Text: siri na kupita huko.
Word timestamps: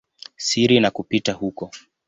siri 0.35 0.79
na 0.79 0.91
kupita 0.91 1.33
huko. 1.33 1.71